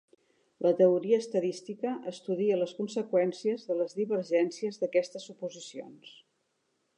La 0.65 0.69
teoria 0.77 1.19
estadística 1.23 1.91
estudia 2.11 2.57
les 2.61 2.73
conseqüències 2.79 3.67
de 3.69 3.77
les 3.83 3.93
divergències 4.01 4.81
d'aquestes 4.85 5.29
suposicions. 5.33 6.17